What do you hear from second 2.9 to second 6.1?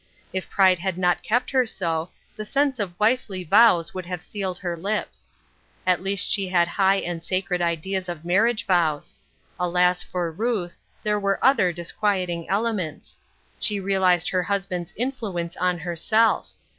wifely vows would have sealed her lips. At